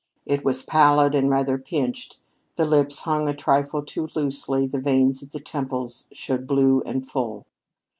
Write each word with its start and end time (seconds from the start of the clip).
It 0.25 0.43
was 0.43 0.63
pallid 0.63 1.13
and 1.13 1.29
rather 1.29 1.59
pinched; 1.59 2.17
the 2.55 2.65
lips 2.65 3.01
hung 3.01 3.27
a 3.29 3.35
trifle 3.35 3.83
too 3.85 4.09
loosely; 4.15 4.65
the 4.65 4.79
veins 4.79 5.21
at 5.21 5.31
the 5.31 5.39
temples 5.39 6.09
showed 6.11 6.47
blue 6.47 6.81
and 6.87 7.07
full. 7.07 7.45